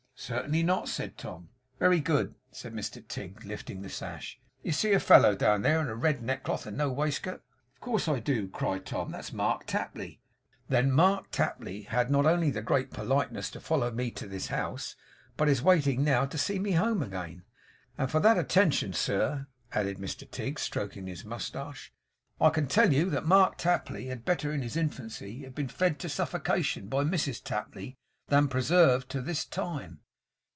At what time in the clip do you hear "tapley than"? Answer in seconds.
27.43-28.47